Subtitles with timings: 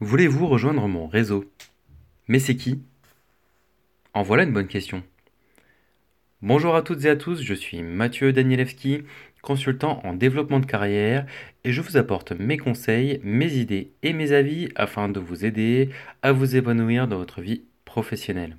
[0.00, 1.52] Voulez-vous rejoindre mon réseau?
[2.28, 2.80] Mais c'est qui?
[4.14, 5.02] En voilà une bonne question.
[6.40, 9.02] Bonjour à toutes et à tous, je suis Mathieu Danielewski,
[9.42, 11.26] consultant en développement de carrière,
[11.64, 15.90] et je vous apporte mes conseils, mes idées et mes avis afin de vous aider
[16.22, 18.56] à vous épanouir dans votre vie professionnelle.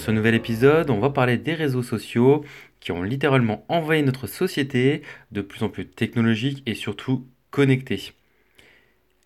[0.00, 2.42] Dans ce nouvel épisode, on va parler des réseaux sociaux
[2.80, 8.14] qui ont littéralement envahi notre société, de plus en plus technologiques et surtout connectés.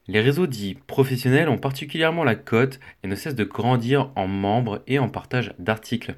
[0.09, 4.83] Les réseaux dits professionnels ont particulièrement la cote et ne cessent de grandir en membres
[4.89, 6.17] et en partage d'articles.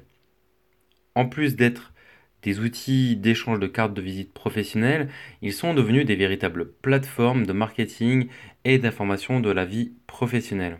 [1.13, 1.93] En plus d'être
[2.41, 5.07] des outils d'échange de cartes de visite professionnelles,
[5.43, 8.27] ils sont devenus des véritables plateformes de marketing
[8.65, 10.79] et d'information de la vie professionnelle.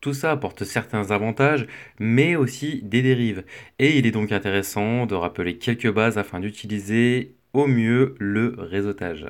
[0.00, 1.66] Tout ça apporte certains avantages,
[1.98, 3.44] mais aussi des dérives.
[3.78, 9.26] Et il est donc intéressant de rappeler quelques bases afin d'utiliser au mieux le réseautage.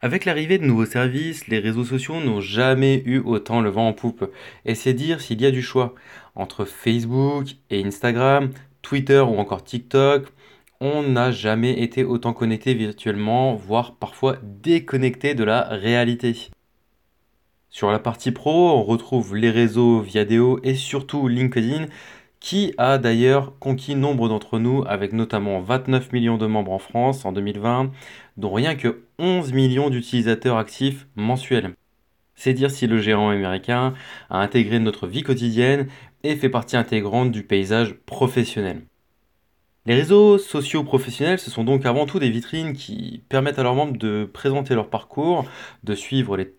[0.00, 3.92] Avec l'arrivée de nouveaux services, les réseaux sociaux n'ont jamais eu autant le vent en
[3.92, 4.30] poupe.
[4.64, 5.94] Et c'est dire s'il y a du choix.
[6.34, 10.26] Entre Facebook et Instagram, Twitter ou encore TikTok,
[10.80, 16.50] on n'a jamais été autant connecté virtuellement, voire parfois déconnecté de la réalité.
[17.76, 21.88] Sur la partie pro, on retrouve les réseaux Viadeo et surtout LinkedIn
[22.40, 27.26] qui a d'ailleurs conquis nombre d'entre nous avec notamment 29 millions de membres en France
[27.26, 27.90] en 2020,
[28.38, 31.74] dont rien que 11 millions d'utilisateurs actifs mensuels.
[32.34, 33.92] C'est dire si le géant américain
[34.30, 35.86] a intégré notre vie quotidienne
[36.22, 38.86] et fait partie intégrante du paysage professionnel.
[39.84, 43.74] Les réseaux sociaux professionnels, ce sont donc avant tout des vitrines qui permettent à leurs
[43.74, 45.44] membres de présenter leur parcours,
[45.84, 46.54] de suivre les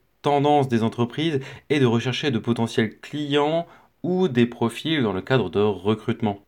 [0.69, 1.39] des entreprises
[1.69, 3.65] et de rechercher de potentiels clients
[4.03, 6.39] ou des profils dans le cadre de recrutement.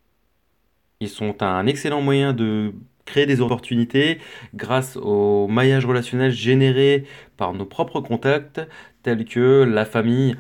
[0.99, 2.73] Ils sont un excellent moyen de
[3.05, 4.19] créer des opportunités
[4.53, 7.05] grâce au maillage relationnel généré
[7.37, 8.61] par nos propres contacts
[9.01, 10.35] tels que la famille,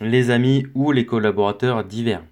[0.00, 2.24] les amis ou les collaborateurs divers.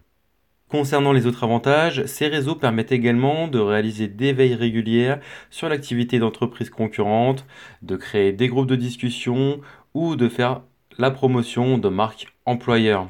[0.68, 6.18] Concernant les autres avantages, ces réseaux permettent également de réaliser des veilles régulières sur l'activité
[6.18, 7.46] d'entreprises concurrentes,
[7.80, 9.62] de créer des groupes de discussion
[9.94, 10.62] ou de faire
[10.98, 13.08] la promotion de marques employeurs.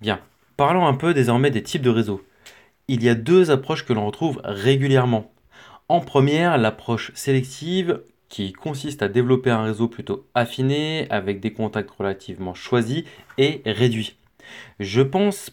[0.00, 0.20] Bien,
[0.56, 2.24] parlons un peu désormais des types de réseaux.
[2.88, 5.32] Il y a deux approches que l'on retrouve régulièrement.
[5.88, 11.90] En première, l'approche sélective qui consiste à développer un réseau plutôt affiné avec des contacts
[11.90, 13.04] relativement choisis
[13.38, 14.16] et réduits.
[14.80, 15.50] Je pense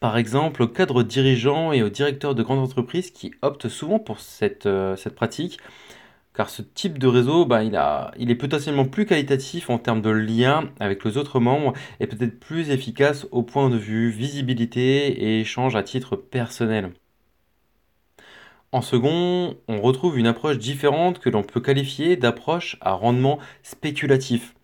[0.00, 4.20] par exemple aux cadres dirigeants et aux directeurs de grandes entreprises qui optent souvent pour
[4.20, 5.58] cette, euh, cette pratique
[6.34, 10.68] car ce type de réseau, bah, il, est potentiellement plus qualitatif en termes de lien
[10.80, 15.76] avec les autres membres et peut-être plus efficace au point de vue visibilité et échange
[15.76, 16.92] à titre personnel.
[18.72, 24.56] En second, on retrouve une approche différente que l'on peut qualifier d'approche à rendement spéculatif.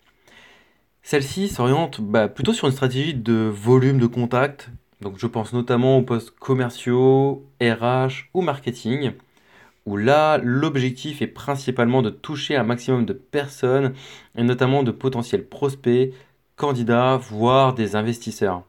[1.03, 5.97] Celle-ci s'oriente bah, plutôt sur une stratégie de volume de contact, donc je pense notamment
[5.97, 9.13] aux postes commerciaux, RH ou marketing
[9.85, 13.93] où là, l'objectif est principalement de toucher un maximum de personnes,
[14.35, 16.13] et notamment de potentiels prospects,
[16.55, 18.63] candidats, voire des investisseurs.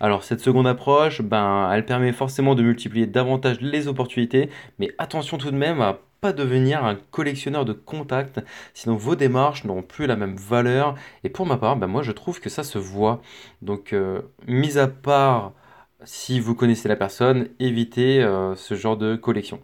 [0.00, 5.38] Alors cette seconde approche, ben, elle permet forcément de multiplier davantage les opportunités, mais attention
[5.38, 8.40] tout de même à pas devenir un collectionneur de contacts,
[8.74, 10.94] sinon vos démarches n'auront plus la même valeur.
[11.24, 13.22] Et pour ma part, ben, moi je trouve que ça se voit.
[13.62, 15.52] Donc, euh, mis à part
[16.04, 19.60] si vous connaissez la personne, évitez euh, ce genre de collection.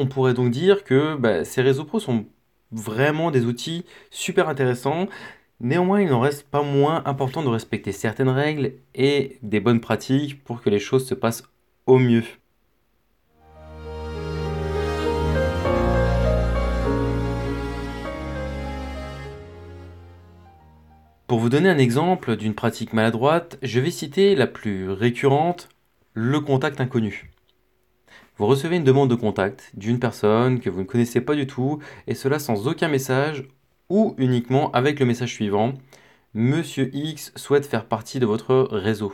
[0.00, 2.24] On pourrait donc dire que bah, ces réseaux pro sont
[2.70, 5.08] vraiment des outils super intéressants.
[5.58, 10.44] Néanmoins, il n'en reste pas moins important de respecter certaines règles et des bonnes pratiques
[10.44, 11.42] pour que les choses se passent
[11.86, 12.22] au mieux.
[21.26, 25.68] Pour vous donner un exemple d'une pratique maladroite, je vais citer la plus récurrente,
[26.14, 27.32] le contact inconnu.
[28.38, 31.80] Vous recevez une demande de contact d'une personne que vous ne connaissez pas du tout,
[32.06, 33.48] et cela sans aucun message
[33.88, 35.74] ou uniquement avec le message suivant.
[36.34, 39.12] Monsieur X souhaite faire partie de votre réseau.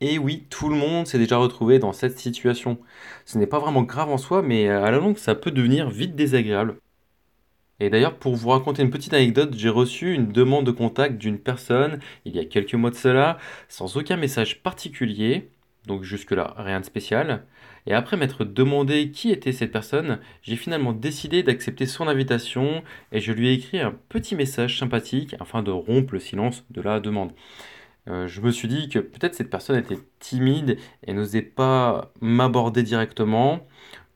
[0.00, 2.78] Et oui, tout le monde s'est déjà retrouvé dans cette situation.
[3.26, 6.16] Ce n'est pas vraiment grave en soi, mais à la longue, ça peut devenir vite
[6.16, 6.76] désagréable.
[7.80, 11.38] Et d'ailleurs, pour vous raconter une petite anecdote, j'ai reçu une demande de contact d'une
[11.38, 13.36] personne il y a quelques mois de cela,
[13.68, 15.50] sans aucun message particulier,
[15.86, 17.44] donc jusque-là, rien de spécial.
[17.86, 23.20] Et après m'être demandé qui était cette personne, j'ai finalement décidé d'accepter son invitation et
[23.20, 27.00] je lui ai écrit un petit message sympathique afin de rompre le silence de la
[27.00, 27.32] demande.
[28.08, 32.82] Euh, je me suis dit que peut-être cette personne était timide et n'osait pas m'aborder
[32.82, 33.66] directement.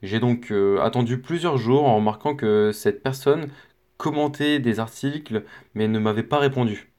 [0.02, 3.48] J'ai donc euh, attendu plusieurs jours en remarquant que cette personne
[3.96, 6.92] commentait des articles mais ne m'avait pas répondu.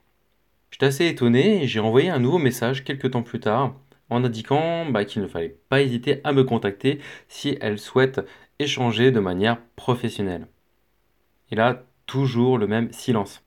[0.71, 3.75] J'étais assez étonné et j'ai envoyé un nouveau message quelques temps plus tard
[4.09, 8.21] en indiquant bah, qu'il ne fallait pas hésiter à me contacter si elle souhaite
[8.59, 10.47] échanger de manière professionnelle.
[11.51, 13.43] Et là, toujours le même silence.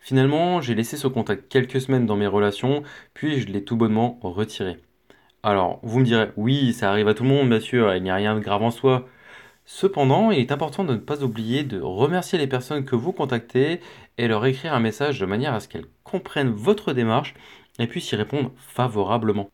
[0.00, 2.82] Finalement, j'ai laissé ce contact quelques semaines dans mes relations,
[3.14, 4.78] puis je l'ai tout bonnement retiré.
[5.42, 8.10] Alors, vous me direz, oui, ça arrive à tout le monde, bien sûr, il n'y
[8.10, 9.06] a rien de grave en soi.
[9.64, 13.80] Cependant, il est important de ne pas oublier de remercier les personnes que vous contactez
[14.16, 17.34] et leur écrire un message de manière à ce qu'elles comprennent votre démarche
[17.78, 19.50] et puissent y répondre favorablement.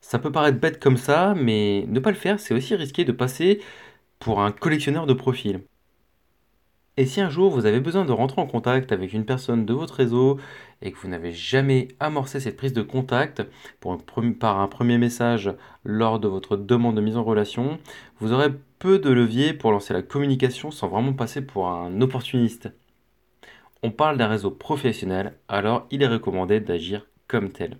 [0.00, 3.12] Ça peut paraître bête comme ça, mais ne pas le faire, c'est aussi risquer de
[3.12, 3.60] passer
[4.18, 5.60] pour un collectionneur de profils.
[6.96, 9.72] Et si un jour vous avez besoin de rentrer en contact avec une personne de
[9.72, 10.38] votre réseau
[10.82, 13.46] et que vous n'avez jamais amorcé cette prise de contact
[14.40, 15.52] par un premier message
[15.84, 17.78] lors de votre demande de mise en relation,
[18.18, 22.68] vous aurez peu de levier pour lancer la communication sans vraiment passer pour un opportuniste.
[23.84, 27.78] On parle d'un réseau professionnel, alors il est recommandé d'agir comme tel.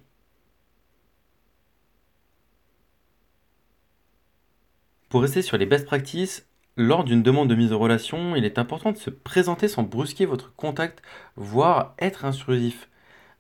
[5.08, 6.46] Pour rester sur les best practices,
[6.76, 10.26] lors d'une demande de mise en relation, il est important de se présenter sans brusquer
[10.26, 11.02] votre contact,
[11.34, 12.88] voire être intrusif.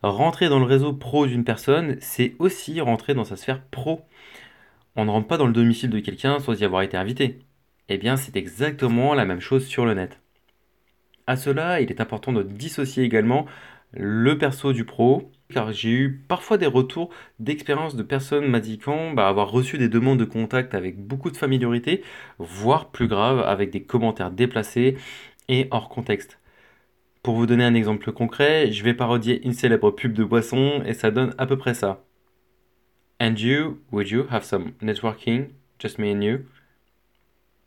[0.02, 4.00] Rentrer dans le réseau pro d'une personne, c'est aussi rentrer dans sa sphère pro.
[4.96, 7.38] On ne rentre pas dans le domicile de quelqu'un sans y avoir été invité.
[7.88, 10.20] Eh bien, c'est exactement la même chose sur le net.
[11.26, 13.46] À cela, il est important de dissocier également
[13.92, 19.28] le perso du pro, car j'ai eu parfois des retours d'expérience de personnes m'indiquant bah,
[19.28, 22.02] avoir reçu des demandes de contact avec beaucoup de familiarité,
[22.38, 24.96] voire plus grave, avec des commentaires déplacés
[25.48, 26.38] et hors contexte.
[27.22, 30.94] Pour vous donner un exemple concret, je vais parodier une célèbre pub de boisson et
[30.94, 32.04] ça donne à peu près ça.
[33.20, 35.48] And you, would you have some networking,
[35.78, 36.38] just me and you?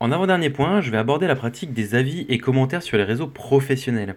[0.00, 3.28] En avant-dernier point, je vais aborder la pratique des avis et commentaires sur les réseaux
[3.28, 4.16] professionnels.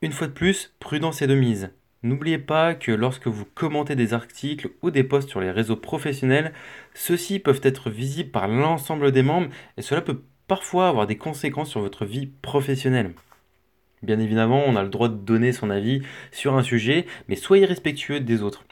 [0.00, 1.70] Une fois de plus, prudence est de mise.
[2.02, 6.52] N'oubliez pas que lorsque vous commentez des articles ou des posts sur les réseaux professionnels,
[6.94, 11.70] ceux-ci peuvent être visibles par l'ensemble des membres et cela peut parfois avoir des conséquences
[11.70, 13.14] sur votre vie professionnelle.
[14.02, 16.02] Bien évidemment, on a le droit de donner son avis
[16.32, 18.64] sur un sujet, mais soyez respectueux des autres.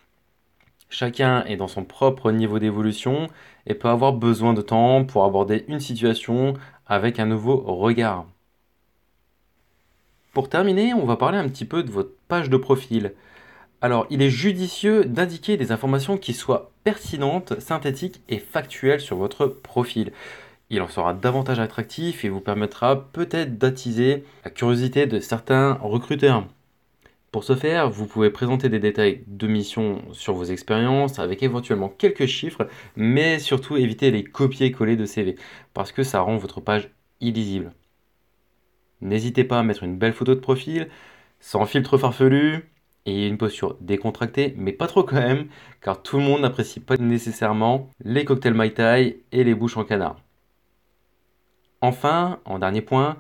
[0.88, 3.29] Chacun est dans son propre niveau d'évolution
[3.67, 6.55] et peut avoir besoin de temps pour aborder une situation
[6.87, 8.27] avec un nouveau regard.
[10.32, 13.13] Pour terminer, on va parler un petit peu de votre page de profil.
[13.81, 19.46] Alors, il est judicieux d'indiquer des informations qui soient pertinentes, synthétiques et factuelles sur votre
[19.46, 20.13] profil
[20.70, 26.46] il en sera davantage attractif et vous permettra peut-être d'attiser la curiosité de certains recruteurs.
[27.32, 31.89] Pour ce faire, vous pouvez présenter des détails de mission sur vos expériences avec éventuellement
[31.89, 35.36] quelques chiffres, mais surtout éviter les copier-coller de CV
[35.74, 37.72] parce que ça rend votre page illisible.
[39.00, 40.89] N'hésitez pas à mettre une belle photo de profil,
[41.41, 42.69] sans filtre farfelu
[43.06, 45.48] et une posture décontractée, mais pas trop quand même,
[45.81, 49.84] car tout le monde n'apprécie pas nécessairement les cocktails Mai Tai et les bouches en
[49.84, 50.17] canard.
[51.82, 53.17] Enfin, en dernier point,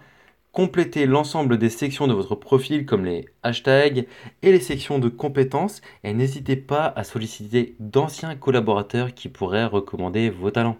[0.52, 4.06] complétez l'ensemble des sections de votre profil comme les hashtags
[4.42, 10.30] et les sections de compétences et n'hésitez pas à solliciter d'anciens collaborateurs qui pourraient recommander
[10.30, 10.78] vos talents.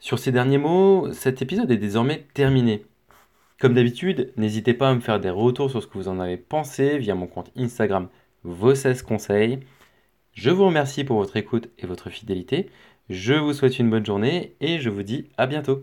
[0.00, 2.84] Sur ces derniers mots, cet épisode est désormais terminé.
[3.60, 6.36] Comme d'habitude, n'hésitez pas à me faire des retours sur ce que vous en avez
[6.36, 8.08] pensé via mon compte Instagram
[8.44, 9.60] vos 16 conseils.
[10.32, 12.70] Je vous remercie pour votre écoute et votre fidélité.
[13.10, 15.82] Je vous souhaite une bonne journée et je vous dis à bientôt.